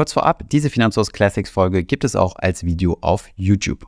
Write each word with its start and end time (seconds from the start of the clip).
Kurz 0.00 0.14
vorab, 0.14 0.48
diese 0.48 0.70
Finanzhaus 0.70 1.12
Classics 1.12 1.50
Folge 1.50 1.84
gibt 1.84 2.04
es 2.04 2.16
auch 2.16 2.36
als 2.36 2.64
Video 2.64 2.96
auf 3.02 3.28
YouTube. 3.36 3.86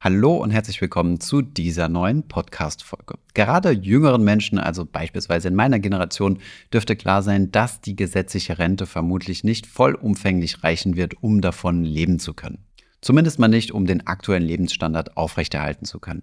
Hallo 0.00 0.36
und 0.36 0.52
herzlich 0.52 0.80
willkommen 0.80 1.18
zu 1.18 1.42
dieser 1.42 1.88
neuen 1.88 2.28
Podcast-Folge. 2.28 3.18
Gerade 3.34 3.72
jüngeren 3.72 4.22
Menschen, 4.22 4.60
also 4.60 4.84
beispielsweise 4.86 5.48
in 5.48 5.56
meiner 5.56 5.80
Generation, 5.80 6.38
dürfte 6.72 6.94
klar 6.94 7.24
sein, 7.24 7.50
dass 7.50 7.80
die 7.80 7.96
gesetzliche 7.96 8.60
Rente 8.60 8.86
vermutlich 8.86 9.42
nicht 9.42 9.66
vollumfänglich 9.66 10.62
reichen 10.62 10.94
wird, 10.94 11.20
um 11.20 11.40
davon 11.40 11.82
leben 11.82 12.20
zu 12.20 12.32
können. 12.32 12.64
Zumindest 13.00 13.40
mal 13.40 13.48
nicht, 13.48 13.72
um 13.72 13.86
den 13.86 14.06
aktuellen 14.06 14.44
Lebensstandard 14.44 15.16
aufrechterhalten 15.16 15.84
zu 15.84 15.98
können. 15.98 16.22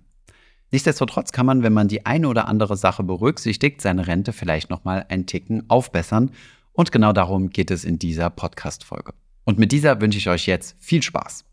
Nichtsdestotrotz 0.71 1.33
kann 1.33 1.45
man, 1.45 1.63
wenn 1.63 1.73
man 1.73 1.89
die 1.89 2.05
eine 2.05 2.29
oder 2.29 2.47
andere 2.47 2.77
Sache 2.77 3.03
berücksichtigt, 3.03 3.81
seine 3.81 4.07
Rente 4.07 4.31
vielleicht 4.31 4.69
nochmal 4.69 5.05
einen 5.09 5.25
Ticken 5.25 5.69
aufbessern. 5.69 6.31
Und 6.73 6.91
genau 6.91 7.11
darum 7.13 7.49
geht 7.49 7.71
es 7.71 7.83
in 7.83 7.99
dieser 7.99 8.29
Podcast-Folge. 8.29 9.13
Und 9.43 9.59
mit 9.59 9.71
dieser 9.71 9.99
wünsche 9.99 10.17
ich 10.17 10.29
euch 10.29 10.45
jetzt 10.45 10.75
viel 10.79 11.01
Spaß. 11.01 11.45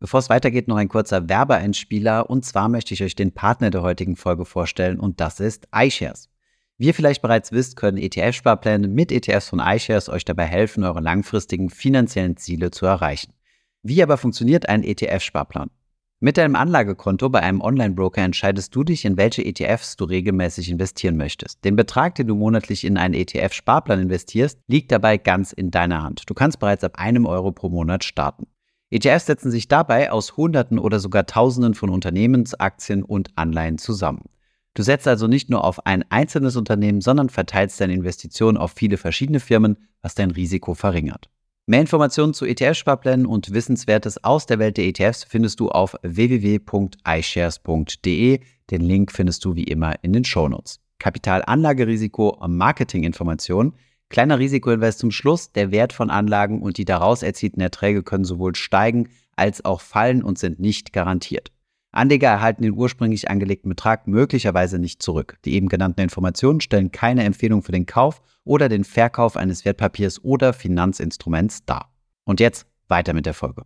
Bevor 0.00 0.20
es 0.20 0.30
weitergeht, 0.30 0.66
noch 0.66 0.76
ein 0.76 0.88
kurzer 0.88 1.28
Werbeeinspieler. 1.28 2.28
Und 2.28 2.44
zwar 2.44 2.68
möchte 2.68 2.94
ich 2.94 3.02
euch 3.02 3.14
den 3.14 3.32
Partner 3.32 3.70
der 3.70 3.82
heutigen 3.82 4.16
Folge 4.16 4.44
vorstellen 4.46 4.98
und 4.98 5.20
das 5.20 5.40
ist 5.40 5.68
iShares. 5.74 6.30
Wie 6.78 6.86
ihr 6.86 6.94
vielleicht 6.94 7.20
bereits 7.20 7.52
wisst, 7.52 7.76
können 7.76 7.98
ETF-Sparpläne 7.98 8.88
mit 8.88 9.12
ETFs 9.12 9.50
von 9.50 9.60
iShares 9.60 10.08
euch 10.08 10.24
dabei 10.24 10.46
helfen, 10.46 10.84
eure 10.84 11.00
langfristigen 11.00 11.68
finanziellen 11.68 12.38
Ziele 12.38 12.70
zu 12.70 12.86
erreichen. 12.86 13.34
Wie 13.82 14.02
aber 14.02 14.16
funktioniert 14.16 14.68
ein 14.70 14.82
ETF-Sparplan? 14.82 15.70
Mit 16.22 16.36
deinem 16.36 16.54
Anlagekonto 16.54 17.30
bei 17.30 17.40
einem 17.40 17.62
Online-Broker 17.62 18.20
entscheidest 18.20 18.76
du 18.76 18.84
dich, 18.84 19.06
in 19.06 19.16
welche 19.16 19.42
ETFs 19.42 19.96
du 19.96 20.04
regelmäßig 20.04 20.68
investieren 20.68 21.16
möchtest. 21.16 21.64
Den 21.64 21.76
Betrag, 21.76 22.14
den 22.14 22.26
du 22.26 22.34
monatlich 22.34 22.84
in 22.84 22.98
einen 22.98 23.14
ETF-Sparplan 23.14 24.00
investierst, 24.00 24.60
liegt 24.66 24.92
dabei 24.92 25.16
ganz 25.16 25.52
in 25.52 25.70
deiner 25.70 26.02
Hand. 26.02 26.24
Du 26.26 26.34
kannst 26.34 26.58
bereits 26.58 26.84
ab 26.84 26.98
einem 26.98 27.24
Euro 27.24 27.52
pro 27.52 27.70
Monat 27.70 28.04
starten. 28.04 28.48
ETFs 28.90 29.24
setzen 29.24 29.50
sich 29.50 29.66
dabei 29.66 30.12
aus 30.12 30.36
Hunderten 30.36 30.78
oder 30.78 31.00
sogar 31.00 31.24
Tausenden 31.24 31.72
von 31.72 31.88
Unternehmensaktien 31.88 33.02
und 33.02 33.30
Anleihen 33.36 33.78
zusammen. 33.78 34.24
Du 34.74 34.82
setzt 34.82 35.08
also 35.08 35.26
nicht 35.26 35.48
nur 35.48 35.64
auf 35.64 35.86
ein 35.86 36.04
einzelnes 36.10 36.54
Unternehmen, 36.54 37.00
sondern 37.00 37.30
verteilst 37.30 37.80
deine 37.80 37.94
Investitionen 37.94 38.58
auf 38.58 38.72
viele 38.72 38.98
verschiedene 38.98 39.40
Firmen, 39.40 39.78
was 40.02 40.16
dein 40.16 40.32
Risiko 40.32 40.74
verringert. 40.74 41.30
Mehr 41.66 41.82
Informationen 41.82 42.32
zu 42.34 42.46
ETF-Sparplänen 42.46 43.26
und 43.26 43.52
Wissenswertes 43.52 44.24
aus 44.24 44.46
der 44.46 44.58
Welt 44.58 44.76
der 44.76 44.86
ETFs 44.86 45.22
findest 45.24 45.60
du 45.60 45.68
auf 45.68 45.94
www.ishares.de. 46.02 48.40
Den 48.70 48.80
Link 48.80 49.12
findest 49.12 49.44
du 49.44 49.54
wie 49.54 49.62
immer 49.64 49.94
in 50.02 50.12
den 50.12 50.24
Shownotes. 50.24 50.80
Kapitalanlagerisiko 50.98 52.38
Marketinginformationen 52.46 53.74
Kleiner 54.10 54.40
Risikoinvest 54.40 54.98
zum 54.98 55.12
Schluss. 55.12 55.52
Der 55.52 55.70
Wert 55.70 55.92
von 55.92 56.10
Anlagen 56.10 56.62
und 56.62 56.78
die 56.78 56.84
daraus 56.84 57.22
erzielten 57.22 57.60
Erträge 57.60 58.02
können 58.02 58.24
sowohl 58.24 58.56
steigen 58.56 59.08
als 59.36 59.64
auch 59.64 59.80
fallen 59.80 60.24
und 60.24 60.36
sind 60.36 60.58
nicht 60.58 60.92
garantiert. 60.92 61.52
Anleger 61.92 62.28
erhalten 62.28 62.62
den 62.62 62.74
ursprünglich 62.74 63.28
angelegten 63.30 63.68
Betrag 63.68 64.06
möglicherweise 64.06 64.78
nicht 64.78 65.02
zurück. 65.02 65.38
Die 65.44 65.54
eben 65.54 65.68
genannten 65.68 66.00
Informationen 66.00 66.60
stellen 66.60 66.92
keine 66.92 67.24
Empfehlung 67.24 67.62
für 67.62 67.72
den 67.72 67.86
Kauf 67.86 68.22
oder 68.44 68.68
den 68.68 68.84
Verkauf 68.84 69.36
eines 69.36 69.64
Wertpapiers 69.64 70.22
oder 70.22 70.52
Finanzinstruments 70.52 71.64
dar. 71.64 71.92
Und 72.24 72.38
jetzt 72.38 72.66
weiter 72.88 73.12
mit 73.12 73.26
der 73.26 73.34
Folge. 73.34 73.64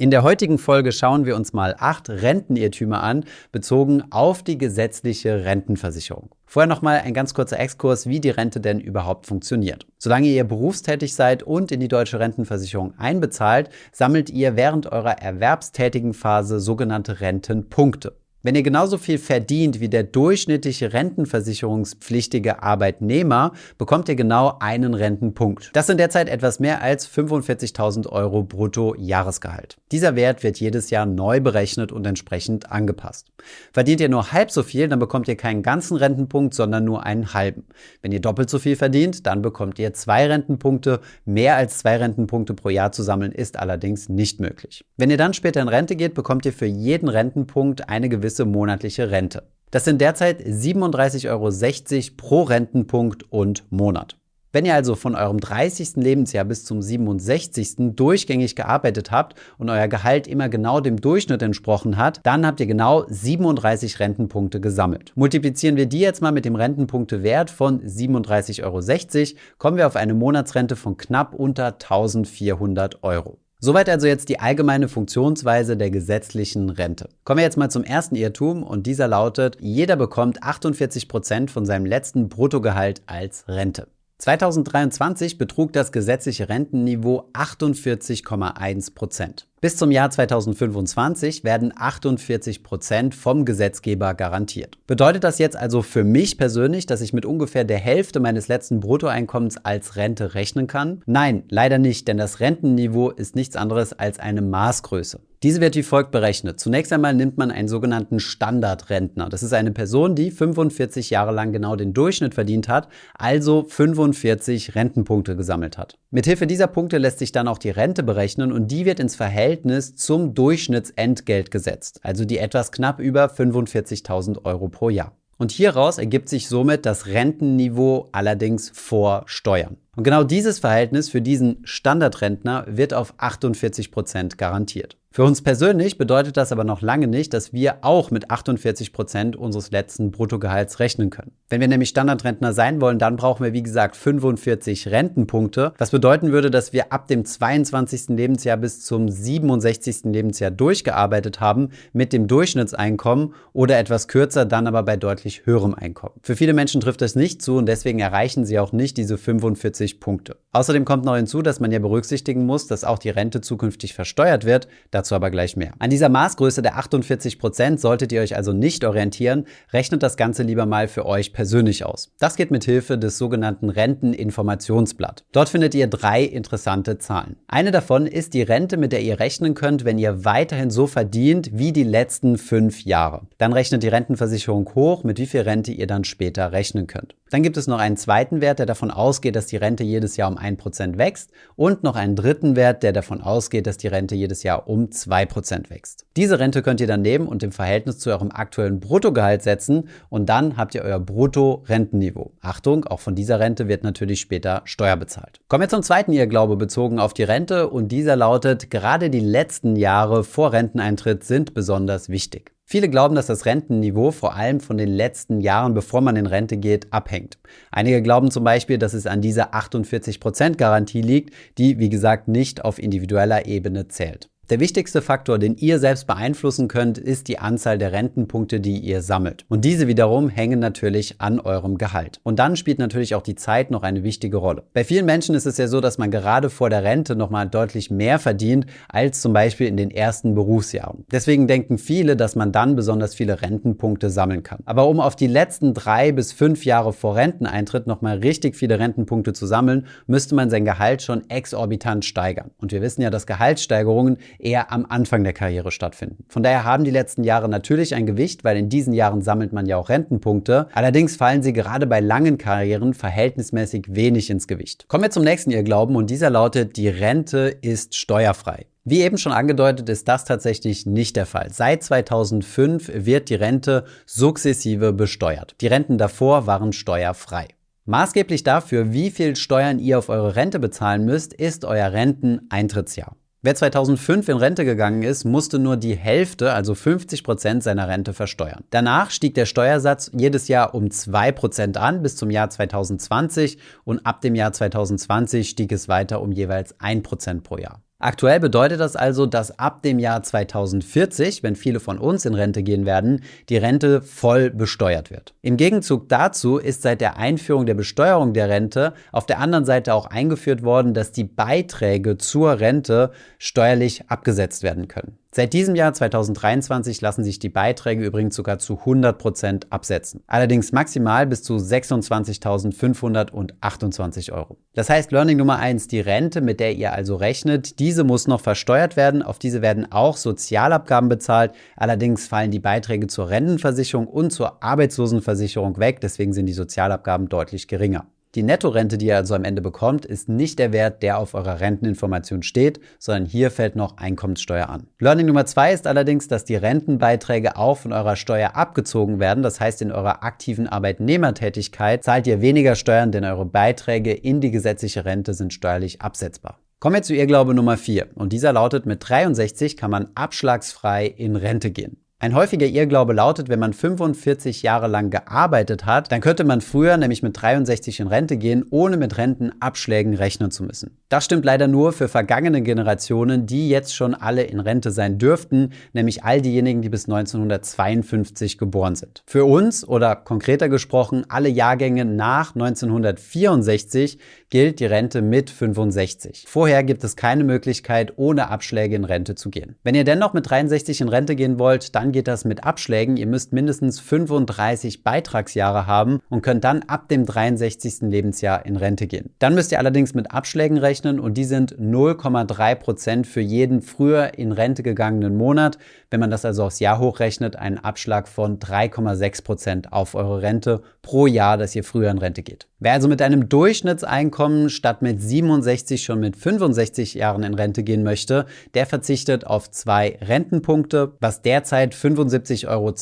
In 0.00 0.12
der 0.12 0.22
heutigen 0.22 0.58
Folge 0.58 0.92
schauen 0.92 1.26
wir 1.26 1.34
uns 1.34 1.52
mal 1.52 1.74
acht 1.76 2.08
Rentenirrtümer 2.08 3.02
an, 3.02 3.24
bezogen 3.50 4.04
auf 4.10 4.44
die 4.44 4.56
gesetzliche 4.56 5.44
Rentenversicherung. 5.44 6.30
Vorher 6.46 6.68
nochmal 6.68 7.00
ein 7.00 7.14
ganz 7.14 7.34
kurzer 7.34 7.58
Exkurs, 7.58 8.06
wie 8.06 8.20
die 8.20 8.30
Rente 8.30 8.60
denn 8.60 8.78
überhaupt 8.78 9.26
funktioniert. 9.26 9.88
Solange 9.98 10.28
ihr 10.28 10.44
berufstätig 10.44 11.16
seid 11.16 11.42
und 11.42 11.72
in 11.72 11.80
die 11.80 11.88
deutsche 11.88 12.20
Rentenversicherung 12.20 12.94
einbezahlt, 12.96 13.70
sammelt 13.90 14.30
ihr 14.30 14.54
während 14.54 14.86
eurer 14.86 15.20
erwerbstätigen 15.20 16.14
Phase 16.14 16.60
sogenannte 16.60 17.20
Rentenpunkte. 17.20 18.14
Wenn 18.44 18.54
ihr 18.54 18.62
genauso 18.62 18.98
viel 18.98 19.18
verdient 19.18 19.80
wie 19.80 19.88
der 19.88 20.04
durchschnittliche 20.04 20.92
rentenversicherungspflichtige 20.92 22.62
Arbeitnehmer, 22.62 23.52
bekommt 23.78 24.08
ihr 24.08 24.14
genau 24.14 24.56
einen 24.60 24.94
Rentenpunkt. 24.94 25.70
Das 25.72 25.88
sind 25.88 25.98
derzeit 25.98 26.28
etwas 26.28 26.60
mehr 26.60 26.80
als 26.80 27.08
45.000 27.08 28.06
Euro 28.08 28.44
brutto 28.44 28.94
Jahresgehalt. 28.96 29.76
Dieser 29.90 30.14
Wert 30.14 30.44
wird 30.44 30.60
jedes 30.60 30.90
Jahr 30.90 31.04
neu 31.04 31.40
berechnet 31.40 31.90
und 31.90 32.06
entsprechend 32.06 32.70
angepasst. 32.70 33.26
Verdient 33.72 34.00
ihr 34.00 34.08
nur 34.08 34.30
halb 34.30 34.52
so 34.52 34.62
viel, 34.62 34.86
dann 34.86 35.00
bekommt 35.00 35.26
ihr 35.26 35.36
keinen 35.36 35.64
ganzen 35.64 35.96
Rentenpunkt, 35.96 36.54
sondern 36.54 36.84
nur 36.84 37.04
einen 37.04 37.34
halben. 37.34 37.64
Wenn 38.02 38.12
ihr 38.12 38.20
doppelt 38.20 38.50
so 38.50 38.60
viel 38.60 38.76
verdient, 38.76 39.26
dann 39.26 39.42
bekommt 39.42 39.80
ihr 39.80 39.94
zwei 39.94 40.28
Rentenpunkte. 40.28 41.00
Mehr 41.24 41.56
als 41.56 41.78
zwei 41.78 41.96
Rentenpunkte 41.96 42.54
pro 42.54 42.68
Jahr 42.68 42.92
zu 42.92 43.02
sammeln 43.02 43.32
ist 43.32 43.58
allerdings 43.58 44.08
nicht 44.08 44.38
möglich. 44.38 44.84
Wenn 44.96 45.10
ihr 45.10 45.16
dann 45.16 45.34
später 45.34 45.60
in 45.60 45.68
Rente 45.68 45.96
geht, 45.96 46.14
bekommt 46.14 46.46
ihr 46.46 46.52
für 46.52 46.66
jeden 46.66 47.08
Rentenpunkt 47.08 47.88
eine 47.88 48.08
gewisse 48.08 48.27
gewisse 48.28 48.44
monatliche 48.44 49.10
Rente. 49.10 49.42
Das 49.70 49.84
sind 49.84 50.02
derzeit 50.02 50.42
37,60 50.42 51.28
Euro 51.30 52.16
pro 52.16 52.42
Rentenpunkt 52.42 53.32
und 53.32 53.64
Monat. 53.70 54.16
Wenn 54.52 54.66
ihr 54.66 54.74
also 54.74 54.94
von 54.96 55.14
eurem 55.14 55.40
30. 55.40 55.96
Lebensjahr 55.96 56.44
bis 56.44 56.64
zum 56.64 56.82
67. 56.82 57.94
durchgängig 57.94 58.54
gearbeitet 58.54 59.10
habt 59.10 59.34
und 59.56 59.70
euer 59.70 59.88
Gehalt 59.88 60.26
immer 60.26 60.48
genau 60.48 60.80
dem 60.80 61.00
Durchschnitt 61.00 61.42
entsprochen 61.42 61.96
hat, 61.96 62.20
dann 62.24 62.46
habt 62.46 62.60
ihr 62.60 62.66
genau 62.66 63.04
37 63.08 63.98
Rentenpunkte 64.00 64.60
gesammelt. 64.60 65.12
Multiplizieren 65.14 65.76
wir 65.76 65.86
die 65.86 66.00
jetzt 66.00 66.22
mal 66.22 66.32
mit 66.32 66.44
dem 66.44 66.54
Rentenpunktewert 66.54 67.50
von 67.50 67.82
37,60 67.82 68.62
Euro, 68.64 69.38
kommen 69.58 69.76
wir 69.76 69.86
auf 69.86 69.96
eine 69.96 70.14
Monatsrente 70.14 70.76
von 70.76 70.96
knapp 70.96 71.34
unter 71.34 71.66
1400 71.66 73.02
Euro. 73.02 73.38
Soweit 73.60 73.88
also 73.88 74.06
jetzt 74.06 74.28
die 74.28 74.38
allgemeine 74.38 74.86
Funktionsweise 74.86 75.76
der 75.76 75.90
gesetzlichen 75.90 76.70
Rente. 76.70 77.08
Kommen 77.24 77.38
wir 77.38 77.44
jetzt 77.44 77.56
mal 77.56 77.70
zum 77.70 77.82
ersten 77.82 78.14
Irrtum 78.14 78.62
und 78.62 78.86
dieser 78.86 79.08
lautet, 79.08 79.56
jeder 79.58 79.96
bekommt 79.96 80.44
48 80.44 81.08
Prozent 81.08 81.50
von 81.50 81.66
seinem 81.66 81.84
letzten 81.84 82.28
Bruttogehalt 82.28 83.02
als 83.06 83.48
Rente. 83.48 83.88
2023 84.18 85.38
betrug 85.38 85.72
das 85.72 85.90
gesetzliche 85.90 86.48
Rentenniveau 86.48 87.30
48,1 87.32 88.94
Prozent. 88.94 89.48
Bis 89.60 89.76
zum 89.76 89.90
Jahr 89.90 90.08
2025 90.08 91.42
werden 91.42 91.72
48 91.76 92.62
Prozent 92.62 93.12
vom 93.12 93.44
Gesetzgeber 93.44 94.14
garantiert. 94.14 94.78
Bedeutet 94.86 95.24
das 95.24 95.38
jetzt 95.38 95.56
also 95.56 95.82
für 95.82 96.04
mich 96.04 96.38
persönlich, 96.38 96.86
dass 96.86 97.00
ich 97.00 97.12
mit 97.12 97.26
ungefähr 97.26 97.64
der 97.64 97.78
Hälfte 97.78 98.20
meines 98.20 98.46
letzten 98.46 98.78
Bruttoeinkommens 98.78 99.56
als 99.64 99.96
Rente 99.96 100.34
rechnen 100.34 100.68
kann? 100.68 101.02
Nein, 101.06 101.42
leider 101.48 101.78
nicht, 101.78 102.06
denn 102.06 102.18
das 102.18 102.38
Rentenniveau 102.38 103.10
ist 103.10 103.34
nichts 103.34 103.56
anderes 103.56 103.92
als 103.92 104.20
eine 104.20 104.42
Maßgröße. 104.42 105.18
Diese 105.44 105.60
wird 105.60 105.76
wie 105.76 105.84
folgt 105.84 106.10
berechnet. 106.10 106.58
Zunächst 106.58 106.92
einmal 106.92 107.14
nimmt 107.14 107.38
man 107.38 107.52
einen 107.52 107.68
sogenannten 107.68 108.18
Standardrentner. 108.18 109.28
Das 109.28 109.44
ist 109.44 109.52
eine 109.52 109.70
Person, 109.70 110.16
die 110.16 110.32
45 110.32 111.10
Jahre 111.10 111.30
lang 111.30 111.52
genau 111.52 111.76
den 111.76 111.94
Durchschnitt 111.94 112.34
verdient 112.34 112.68
hat, 112.68 112.88
also 113.14 113.62
45 113.62 114.74
Rentenpunkte 114.74 115.36
gesammelt 115.36 115.78
hat. 115.78 115.96
Mithilfe 116.10 116.48
dieser 116.48 116.66
Punkte 116.66 116.98
lässt 116.98 117.20
sich 117.20 117.30
dann 117.30 117.46
auch 117.46 117.58
die 117.58 117.70
Rente 117.70 118.02
berechnen 118.02 118.50
und 118.50 118.72
die 118.72 118.84
wird 118.84 118.98
ins 118.98 119.14
Verhältnis 119.14 119.47
Verhältnis 119.48 119.96
zum 119.96 120.34
Durchschnittsentgelt 120.34 121.50
gesetzt, 121.50 122.00
also 122.02 122.26
die 122.26 122.36
etwas 122.36 122.70
knapp 122.70 123.00
über 123.00 123.24
45.000 123.28 124.44
Euro 124.44 124.68
pro 124.68 124.90
Jahr. 124.90 125.16
Und 125.38 125.52
hieraus 125.52 125.96
ergibt 125.96 126.28
sich 126.28 126.48
somit 126.48 126.84
das 126.84 127.06
Rentenniveau 127.06 128.10
allerdings 128.12 128.68
vor 128.68 129.22
Steuern. 129.24 129.78
Und 129.96 130.04
genau 130.04 130.22
dieses 130.22 130.58
Verhältnis 130.58 131.08
für 131.08 131.22
diesen 131.22 131.62
Standardrentner 131.64 132.66
wird 132.68 132.92
auf 132.92 133.14
48 133.16 133.90
Prozent 133.90 134.36
garantiert. 134.36 134.98
Für 135.18 135.24
uns 135.24 135.42
persönlich 135.42 135.98
bedeutet 135.98 136.36
das 136.36 136.52
aber 136.52 136.62
noch 136.62 136.80
lange 136.80 137.08
nicht, 137.08 137.34
dass 137.34 137.52
wir 137.52 137.78
auch 137.80 138.12
mit 138.12 138.30
48 138.30 138.92
Prozent 138.92 139.34
unseres 139.34 139.72
letzten 139.72 140.12
Bruttogehalts 140.12 140.78
rechnen 140.78 141.10
können. 141.10 141.32
Wenn 141.48 141.60
wir 141.60 141.66
nämlich 141.66 141.88
Standardrentner 141.88 142.52
sein 142.52 142.80
wollen, 142.80 143.00
dann 143.00 143.16
brauchen 143.16 143.42
wir 143.42 143.52
wie 143.52 143.64
gesagt 143.64 143.96
45 143.96 144.92
Rentenpunkte, 144.92 145.72
was 145.76 145.90
bedeuten 145.90 146.30
würde, 146.30 146.52
dass 146.52 146.72
wir 146.72 146.92
ab 146.92 147.08
dem 147.08 147.24
22. 147.24 148.10
Lebensjahr 148.10 148.58
bis 148.58 148.84
zum 148.84 149.08
67. 149.08 150.04
Lebensjahr 150.04 150.52
durchgearbeitet 150.52 151.40
haben 151.40 151.70
mit 151.92 152.12
dem 152.12 152.28
Durchschnittseinkommen 152.28 153.34
oder 153.52 153.76
etwas 153.76 154.06
kürzer, 154.06 154.44
dann 154.44 154.68
aber 154.68 154.84
bei 154.84 154.96
deutlich 154.96 155.46
höherem 155.46 155.74
Einkommen. 155.74 156.14
Für 156.22 156.36
viele 156.36 156.54
Menschen 156.54 156.80
trifft 156.80 157.00
das 157.00 157.16
nicht 157.16 157.42
zu 157.42 157.56
und 157.56 157.66
deswegen 157.66 157.98
erreichen 157.98 158.44
sie 158.44 158.60
auch 158.60 158.70
nicht 158.70 158.96
diese 158.96 159.18
45 159.18 159.88
50 159.88 160.00
Punkte. 160.00 160.36
Außerdem 160.52 160.84
kommt 160.84 161.04
noch 161.04 161.16
hinzu, 161.16 161.42
dass 161.42 161.60
man 161.60 161.72
ja 161.72 161.78
berücksichtigen 161.78 162.46
muss, 162.46 162.66
dass 162.66 162.84
auch 162.84 162.98
die 162.98 163.10
Rente 163.10 163.40
zukünftig 163.40 163.94
versteuert 163.94 164.44
wird, 164.44 164.68
dazu 164.90 165.07
aber 165.14 165.30
gleich 165.30 165.56
mehr. 165.56 165.72
An 165.78 165.90
dieser 165.90 166.08
Maßgröße 166.08 166.62
der 166.62 166.76
48 166.76 167.38
Prozent 167.38 167.80
solltet 167.80 168.12
ihr 168.12 168.20
euch 168.20 168.36
also 168.36 168.52
nicht 168.52 168.84
orientieren, 168.84 169.44
rechnet 169.72 170.02
das 170.02 170.16
Ganze 170.16 170.42
lieber 170.42 170.66
mal 170.66 170.88
für 170.88 171.06
euch 171.06 171.32
persönlich 171.32 171.84
aus. 171.84 172.12
Das 172.18 172.36
geht 172.36 172.50
mit 172.50 172.64
Hilfe 172.64 172.98
des 172.98 173.18
sogenannten 173.18 173.70
Renteninformationsblatt. 173.70 175.24
Dort 175.32 175.48
findet 175.48 175.74
ihr 175.74 175.86
drei 175.86 176.22
interessante 176.22 176.98
Zahlen. 176.98 177.36
Eine 177.46 177.70
davon 177.70 178.06
ist 178.06 178.34
die 178.34 178.42
Rente, 178.42 178.76
mit 178.76 178.92
der 178.92 179.02
ihr 179.02 179.20
rechnen 179.20 179.54
könnt, 179.54 179.84
wenn 179.84 179.98
ihr 179.98 180.24
weiterhin 180.24 180.70
so 180.70 180.86
verdient 180.86 181.50
wie 181.52 181.72
die 181.72 181.84
letzten 181.84 182.38
fünf 182.38 182.84
Jahre. 182.84 183.26
Dann 183.38 183.52
rechnet 183.52 183.82
die 183.82 183.88
Rentenversicherung 183.88 184.70
hoch, 184.74 185.04
mit 185.04 185.18
wie 185.18 185.26
viel 185.26 185.42
Rente 185.42 185.72
ihr 185.72 185.86
dann 185.86 186.04
später 186.04 186.52
rechnen 186.52 186.86
könnt. 186.86 187.14
Dann 187.30 187.42
gibt 187.42 187.56
es 187.56 187.66
noch 187.66 187.78
einen 187.78 187.96
zweiten 187.96 188.40
Wert, 188.40 188.58
der 188.58 188.66
davon 188.66 188.90
ausgeht, 188.90 189.36
dass 189.36 189.46
die 189.46 189.56
Rente 189.56 189.84
jedes 189.84 190.16
Jahr 190.16 190.30
um 190.30 190.38
1% 190.38 190.98
wächst 190.98 191.30
und 191.56 191.82
noch 191.82 191.96
einen 191.96 192.16
dritten 192.16 192.56
Wert, 192.56 192.82
der 192.82 192.92
davon 192.92 193.20
ausgeht, 193.20 193.66
dass 193.66 193.76
die 193.76 193.88
Rente 193.88 194.14
jedes 194.14 194.42
Jahr 194.42 194.68
um 194.68 194.86
2% 194.86 195.70
wächst. 195.70 196.06
Diese 196.16 196.38
Rente 196.38 196.62
könnt 196.62 196.80
ihr 196.80 196.86
dann 196.86 197.02
nehmen 197.02 197.28
und 197.28 197.42
im 197.42 197.52
Verhältnis 197.52 197.98
zu 197.98 198.10
eurem 198.10 198.30
aktuellen 198.32 198.80
Bruttogehalt 198.80 199.42
setzen 199.42 199.88
und 200.08 200.28
dann 200.28 200.56
habt 200.56 200.74
ihr 200.74 200.82
euer 200.82 201.00
Brutto-Rentenniveau. 201.00 202.32
Achtung, 202.40 202.84
auch 202.84 203.00
von 203.00 203.14
dieser 203.14 203.40
Rente 203.40 203.68
wird 203.68 203.84
natürlich 203.84 204.20
später 204.20 204.62
Steuer 204.64 204.96
bezahlt. 204.96 205.40
Kommen 205.48 205.62
wir 205.62 205.68
zum 205.68 205.82
zweiten 205.82 206.12
Irrglaube 206.12 206.56
bezogen 206.56 206.98
auf 206.98 207.14
die 207.14 207.24
Rente 207.24 207.68
und 207.68 207.88
dieser 207.88 208.16
lautet, 208.16 208.70
gerade 208.70 209.10
die 209.10 209.20
letzten 209.20 209.76
Jahre 209.76 210.24
vor 210.24 210.52
Renteneintritt 210.52 211.24
sind 211.24 211.54
besonders 211.54 212.08
wichtig. 212.08 212.52
Viele 212.70 212.90
glauben, 212.90 213.14
dass 213.14 213.24
das 213.24 213.46
Rentenniveau 213.46 214.10
vor 214.10 214.34
allem 214.34 214.60
von 214.60 214.76
den 214.76 214.90
letzten 214.90 215.40
Jahren, 215.40 215.72
bevor 215.72 216.02
man 216.02 216.16
in 216.16 216.26
Rente 216.26 216.58
geht, 216.58 216.92
abhängt. 216.92 217.38
Einige 217.70 218.02
glauben 218.02 218.30
zum 218.30 218.44
Beispiel, 218.44 218.76
dass 218.76 218.92
es 218.92 219.06
an 219.06 219.22
dieser 219.22 219.54
48% 219.54 220.56
Garantie 220.56 221.00
liegt, 221.00 221.32
die, 221.56 221.78
wie 221.78 221.88
gesagt, 221.88 222.28
nicht 222.28 222.66
auf 222.66 222.78
individueller 222.78 223.46
Ebene 223.46 223.88
zählt. 223.88 224.28
Der 224.50 224.60
wichtigste 224.60 225.02
Faktor, 225.02 225.38
den 225.38 225.58
ihr 225.58 225.78
selbst 225.78 226.06
beeinflussen 226.06 226.68
könnt, 226.68 226.96
ist 226.96 227.28
die 227.28 227.38
Anzahl 227.38 227.76
der 227.76 227.92
Rentenpunkte, 227.92 228.60
die 228.60 228.78
ihr 228.78 229.02
sammelt. 229.02 229.44
Und 229.50 229.62
diese 229.62 229.88
wiederum 229.88 230.30
hängen 230.30 230.58
natürlich 230.58 231.20
an 231.20 231.38
eurem 231.38 231.76
Gehalt. 231.76 232.18
Und 232.22 232.38
dann 232.38 232.56
spielt 232.56 232.78
natürlich 232.78 233.14
auch 233.14 233.20
die 233.20 233.34
Zeit 233.34 233.70
noch 233.70 233.82
eine 233.82 234.04
wichtige 234.04 234.38
Rolle. 234.38 234.62
Bei 234.72 234.84
vielen 234.84 235.04
Menschen 235.04 235.34
ist 235.34 235.44
es 235.44 235.58
ja 235.58 235.68
so, 235.68 235.82
dass 235.82 235.98
man 235.98 236.10
gerade 236.10 236.48
vor 236.48 236.70
der 236.70 236.82
Rente 236.82 237.14
nochmal 237.14 237.46
deutlich 237.46 237.90
mehr 237.90 238.18
verdient 238.18 238.64
als 238.88 239.20
zum 239.20 239.34
Beispiel 239.34 239.66
in 239.66 239.76
den 239.76 239.90
ersten 239.90 240.34
Berufsjahren. 240.34 241.04
Deswegen 241.12 241.46
denken 241.46 241.76
viele, 241.76 242.16
dass 242.16 242.34
man 242.34 242.50
dann 242.50 242.74
besonders 242.74 243.14
viele 243.14 243.42
Rentenpunkte 243.42 244.08
sammeln 244.08 244.44
kann. 244.44 244.60
Aber 244.64 244.88
um 244.88 244.98
auf 244.98 245.14
die 245.14 245.26
letzten 245.26 245.74
drei 245.74 246.10
bis 246.10 246.32
fünf 246.32 246.64
Jahre 246.64 246.94
vor 246.94 247.16
Renteneintritt 247.16 247.86
nochmal 247.86 248.16
richtig 248.20 248.56
viele 248.56 248.78
Rentenpunkte 248.78 249.34
zu 249.34 249.44
sammeln, 249.44 249.84
müsste 250.06 250.34
man 250.34 250.48
sein 250.48 250.64
Gehalt 250.64 251.02
schon 251.02 251.28
exorbitant 251.28 252.06
steigern. 252.06 252.50
Und 252.56 252.72
wir 252.72 252.80
wissen 252.80 253.02
ja, 253.02 253.10
dass 253.10 253.26
Gehaltssteigerungen 253.26 254.16
eher 254.38 254.72
am 254.72 254.86
Anfang 254.88 255.24
der 255.24 255.32
Karriere 255.32 255.70
stattfinden. 255.70 256.24
Von 256.28 256.42
daher 256.42 256.64
haben 256.64 256.84
die 256.84 256.90
letzten 256.90 257.24
Jahre 257.24 257.48
natürlich 257.48 257.94
ein 257.94 258.06
Gewicht, 258.06 258.44
weil 258.44 258.56
in 258.56 258.68
diesen 258.68 258.92
Jahren 258.92 259.22
sammelt 259.22 259.52
man 259.52 259.66
ja 259.66 259.76
auch 259.76 259.88
Rentenpunkte. 259.88 260.68
Allerdings 260.72 261.16
fallen 261.16 261.42
sie 261.42 261.52
gerade 261.52 261.86
bei 261.86 262.00
langen 262.00 262.38
Karrieren 262.38 262.94
verhältnismäßig 262.94 263.86
wenig 263.88 264.30
ins 264.30 264.46
Gewicht. 264.46 264.86
Kommen 264.88 265.04
wir 265.04 265.10
zum 265.10 265.24
nächsten 265.24 265.50
Irrglauben 265.50 265.96
und 265.96 266.10
dieser 266.10 266.30
lautet, 266.30 266.76
die 266.76 266.88
Rente 266.88 267.56
ist 267.60 267.94
steuerfrei. 267.94 268.66
Wie 268.84 269.02
eben 269.02 269.18
schon 269.18 269.32
angedeutet, 269.32 269.88
ist 269.90 270.08
das 270.08 270.24
tatsächlich 270.24 270.86
nicht 270.86 271.16
der 271.16 271.26
Fall. 271.26 271.50
Seit 271.50 271.82
2005 271.82 272.90
wird 272.94 273.28
die 273.28 273.34
Rente 273.34 273.84
sukzessive 274.06 274.94
besteuert. 274.94 275.56
Die 275.60 275.66
Renten 275.66 275.98
davor 275.98 276.46
waren 276.46 276.72
steuerfrei. 276.72 277.48
Maßgeblich 277.84 278.44
dafür, 278.44 278.92
wie 278.92 279.10
viel 279.10 279.36
Steuern 279.36 279.78
ihr 279.78 279.98
auf 279.98 280.08
eure 280.08 280.36
Rente 280.36 280.58
bezahlen 280.58 281.04
müsst, 281.04 281.34
ist 281.34 281.66
euer 281.66 281.92
Renteneintrittsjahr. 281.92 283.14
Wer 283.48 283.54
2005 283.54 284.28
in 284.28 284.36
Rente 284.36 284.66
gegangen 284.66 285.02
ist, 285.02 285.24
musste 285.24 285.58
nur 285.58 285.78
die 285.78 285.96
Hälfte, 285.96 286.52
also 286.52 286.74
50 286.74 287.24
Prozent 287.24 287.62
seiner 287.62 287.88
Rente 287.88 288.12
versteuern. 288.12 288.64
Danach 288.68 289.10
stieg 289.10 289.32
der 289.32 289.46
Steuersatz 289.46 290.10
jedes 290.12 290.48
Jahr 290.48 290.74
um 290.74 290.90
2 290.90 291.32
Prozent 291.32 291.78
an 291.78 292.02
bis 292.02 292.14
zum 292.16 292.28
Jahr 292.28 292.50
2020 292.50 293.56
und 293.84 294.04
ab 294.04 294.20
dem 294.20 294.34
Jahr 294.34 294.52
2020 294.52 295.48
stieg 295.48 295.72
es 295.72 295.88
weiter 295.88 296.20
um 296.20 296.30
jeweils 296.30 296.78
1 296.78 297.02
Prozent 297.02 297.42
pro 297.42 297.56
Jahr. 297.56 297.80
Aktuell 298.00 298.38
bedeutet 298.38 298.78
das 298.78 298.94
also, 298.94 299.26
dass 299.26 299.58
ab 299.58 299.82
dem 299.82 299.98
Jahr 299.98 300.22
2040, 300.22 301.42
wenn 301.42 301.56
viele 301.56 301.80
von 301.80 301.98
uns 301.98 302.24
in 302.26 302.34
Rente 302.34 302.62
gehen 302.62 302.86
werden, 302.86 303.24
die 303.48 303.56
Rente 303.56 304.02
voll 304.02 304.50
besteuert 304.50 305.10
wird. 305.10 305.34
Im 305.42 305.56
Gegenzug 305.56 306.08
dazu 306.08 306.58
ist 306.58 306.82
seit 306.82 307.00
der 307.00 307.16
Einführung 307.16 307.66
der 307.66 307.74
Besteuerung 307.74 308.34
der 308.34 308.48
Rente 308.48 308.94
auf 309.10 309.26
der 309.26 309.40
anderen 309.40 309.64
Seite 309.64 309.94
auch 309.94 310.06
eingeführt 310.06 310.62
worden, 310.62 310.94
dass 310.94 311.10
die 311.10 311.24
Beiträge 311.24 312.18
zur 312.18 312.60
Rente 312.60 313.10
steuerlich 313.36 314.08
abgesetzt 314.08 314.62
werden 314.62 314.86
können. 314.86 315.18
Seit 315.38 315.52
diesem 315.52 315.76
Jahr 315.76 315.92
2023 315.92 317.00
lassen 317.00 317.22
sich 317.22 317.38
die 317.38 317.48
Beiträge 317.48 318.04
übrigens 318.04 318.34
sogar 318.34 318.58
zu 318.58 318.76
100 318.76 319.18
Prozent 319.18 319.72
absetzen. 319.72 320.24
Allerdings 320.26 320.72
maximal 320.72 321.28
bis 321.28 321.44
zu 321.44 321.54
26.528 321.54 324.32
Euro. 324.32 324.58
Das 324.74 324.90
heißt, 324.90 325.12
Learning 325.12 325.36
Nummer 325.36 325.60
eins: 325.60 325.86
die 325.86 326.00
Rente, 326.00 326.40
mit 326.40 326.58
der 326.58 326.74
ihr 326.74 326.92
also 326.92 327.14
rechnet, 327.14 327.78
diese 327.78 328.02
muss 328.02 328.26
noch 328.26 328.40
versteuert 328.40 328.96
werden. 328.96 329.22
Auf 329.22 329.38
diese 329.38 329.62
werden 329.62 329.92
auch 329.92 330.16
Sozialabgaben 330.16 331.08
bezahlt. 331.08 331.52
Allerdings 331.76 332.26
fallen 332.26 332.50
die 332.50 332.58
Beiträge 332.58 333.06
zur 333.06 333.30
Rentenversicherung 333.30 334.08
und 334.08 334.32
zur 334.32 334.60
Arbeitslosenversicherung 334.64 335.78
weg. 335.78 336.00
Deswegen 336.00 336.32
sind 336.32 336.46
die 336.46 336.52
Sozialabgaben 336.52 337.28
deutlich 337.28 337.68
geringer. 337.68 338.08
Die 338.34 338.42
Nettorente, 338.42 338.98
die 338.98 339.06
ihr 339.06 339.16
also 339.16 339.34
am 339.34 339.44
Ende 339.44 339.62
bekommt, 339.62 340.04
ist 340.04 340.28
nicht 340.28 340.58
der 340.58 340.72
Wert, 340.72 341.02
der 341.02 341.18
auf 341.18 341.32
eurer 341.32 341.60
Renteninformation 341.60 342.42
steht, 342.42 342.78
sondern 342.98 343.24
hier 343.24 343.50
fällt 343.50 343.74
noch 343.74 343.96
Einkommenssteuer 343.96 344.68
an. 344.68 344.86
Learning 344.98 345.26
Nummer 345.26 345.46
zwei 345.46 345.72
ist 345.72 345.86
allerdings, 345.86 346.28
dass 346.28 346.44
die 346.44 346.56
Rentenbeiträge 346.56 347.56
auch 347.56 347.78
von 347.78 347.92
eurer 347.92 348.16
Steuer 348.16 348.54
abgezogen 348.54 349.18
werden. 349.18 349.42
Das 349.42 349.60
heißt, 349.60 349.80
in 349.80 349.92
eurer 349.92 350.22
aktiven 350.22 350.66
Arbeitnehmertätigkeit 350.66 352.04
zahlt 352.04 352.26
ihr 352.26 352.42
weniger 352.42 352.74
Steuern, 352.74 353.12
denn 353.12 353.24
eure 353.24 353.46
Beiträge 353.46 354.12
in 354.12 354.42
die 354.42 354.50
gesetzliche 354.50 355.06
Rente 355.06 355.32
sind 355.32 355.54
steuerlich 355.54 356.02
absetzbar. 356.02 356.58
Kommen 356.80 356.96
wir 356.96 357.02
zu 357.02 357.14
Irrglaube 357.14 357.54
Nummer 357.54 357.76
4 357.76 358.08
und 358.14 358.32
dieser 358.32 358.52
lautet, 358.52 358.86
mit 358.86 359.08
63 359.08 359.76
kann 359.76 359.90
man 359.90 360.08
abschlagsfrei 360.14 361.06
in 361.06 361.34
Rente 361.34 361.70
gehen. 361.70 362.04
Ein 362.20 362.34
häufiger 362.34 362.66
Irrglaube 362.66 363.12
lautet, 363.12 363.48
wenn 363.48 363.60
man 363.60 363.72
45 363.72 364.62
Jahre 364.62 364.88
lang 364.88 365.08
gearbeitet 365.08 365.86
hat, 365.86 366.10
dann 366.10 366.20
könnte 366.20 366.42
man 366.42 366.60
früher, 366.60 366.96
nämlich 366.96 367.22
mit 367.22 367.40
63 367.40 368.00
in 368.00 368.08
Rente 368.08 368.36
gehen, 368.36 368.64
ohne 368.70 368.96
mit 368.96 369.18
Rentenabschlägen 369.18 370.14
rechnen 370.14 370.50
zu 370.50 370.64
müssen. 370.64 370.98
Das 371.10 371.24
stimmt 371.24 371.44
leider 371.44 371.68
nur 371.68 371.92
für 371.92 372.08
vergangene 372.08 372.60
Generationen, 372.60 373.46
die 373.46 373.68
jetzt 373.68 373.94
schon 373.94 374.16
alle 374.16 374.42
in 374.42 374.58
Rente 374.58 374.90
sein 374.90 375.18
dürften, 375.18 375.70
nämlich 375.92 376.24
all 376.24 376.42
diejenigen, 376.42 376.82
die 376.82 376.88
bis 376.88 377.04
1952 377.04 378.58
geboren 378.58 378.96
sind. 378.96 379.22
Für 379.24 379.44
uns 379.44 379.86
oder 379.86 380.16
konkreter 380.16 380.68
gesprochen 380.68 381.24
alle 381.28 381.48
Jahrgänge 381.48 382.04
nach 382.04 382.56
1964 382.56 384.18
gilt 384.50 384.80
die 384.80 384.86
Rente 384.86 385.22
mit 385.22 385.50
65. 385.50 386.46
Vorher 386.48 386.82
gibt 386.82 387.04
es 387.04 387.14
keine 387.14 387.44
Möglichkeit, 387.44 388.14
ohne 388.16 388.48
Abschläge 388.48 388.96
in 388.96 389.04
Rente 389.04 389.36
zu 389.36 389.50
gehen. 389.50 389.76
Wenn 389.84 389.94
ihr 389.94 390.04
dennoch 390.04 390.32
mit 390.32 390.50
63 390.50 391.00
in 391.02 391.08
Rente 391.08 391.36
gehen 391.36 391.60
wollt, 391.60 391.94
dann 391.94 392.07
geht 392.12 392.28
das 392.28 392.44
mit 392.44 392.64
Abschlägen. 392.64 393.16
Ihr 393.16 393.26
müsst 393.26 393.52
mindestens 393.52 394.00
35 394.00 395.02
Beitragsjahre 395.04 395.86
haben 395.86 396.20
und 396.28 396.42
könnt 396.42 396.64
dann 396.64 396.82
ab 396.84 397.08
dem 397.08 397.26
63. 397.26 398.02
Lebensjahr 398.02 398.66
in 398.66 398.76
Rente 398.76 399.06
gehen. 399.06 399.30
Dann 399.38 399.54
müsst 399.54 399.72
ihr 399.72 399.78
allerdings 399.78 400.14
mit 400.14 400.30
Abschlägen 400.32 400.78
rechnen 400.78 401.20
und 401.20 401.34
die 401.34 401.44
sind 401.44 401.78
0,3 401.78 402.74
Prozent 402.74 403.26
für 403.26 403.40
jeden 403.40 403.82
früher 403.82 404.38
in 404.38 404.52
Rente 404.52 404.82
gegangenen 404.82 405.36
Monat. 405.36 405.78
Wenn 406.10 406.20
man 406.20 406.30
das 406.30 406.44
also 406.44 406.64
aufs 406.64 406.80
Jahr 406.80 406.98
hochrechnet, 406.98 407.56
einen 407.56 407.78
Abschlag 407.78 408.28
von 408.28 408.58
3,6 408.58 409.44
Prozent 409.44 409.92
auf 409.92 410.14
eure 410.14 410.42
Rente 410.42 410.82
pro 411.02 411.26
Jahr, 411.26 411.56
dass 411.58 411.74
ihr 411.74 411.84
früher 411.84 412.10
in 412.10 412.18
Rente 412.18 412.42
geht. 412.42 412.68
Wer 412.80 412.92
also 412.92 413.08
mit 413.08 413.20
einem 413.22 413.48
Durchschnittseinkommen 413.48 414.70
statt 414.70 415.02
mit 415.02 415.20
67 415.20 416.00
schon 416.00 416.20
mit 416.20 416.36
65 416.36 417.14
Jahren 417.14 417.42
in 417.42 417.54
Rente 417.54 417.82
gehen 417.82 418.04
möchte, 418.04 418.46
der 418.74 418.86
verzichtet 418.86 419.44
auf 419.44 419.68
zwei 419.72 420.16
Rentenpunkte, 420.20 421.16
was 421.18 421.42
derzeit 421.42 421.92
75,20 421.92 422.68
Euro 422.68 422.94